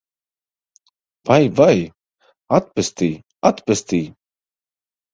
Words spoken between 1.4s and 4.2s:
vai! Atpestī! Atpestī!